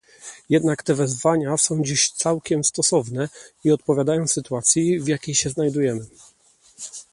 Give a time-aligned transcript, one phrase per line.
[0.49, 3.29] Jednak te wezwania są dziś całkiem stosowne
[3.63, 6.05] i odpowiadają sytuacji, w jakiej się znajdujemy